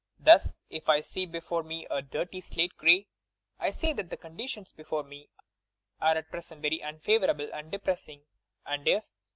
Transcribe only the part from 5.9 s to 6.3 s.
are